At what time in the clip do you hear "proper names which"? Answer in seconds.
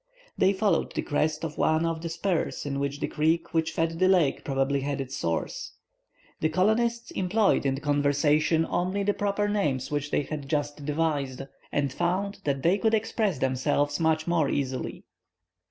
9.13-10.09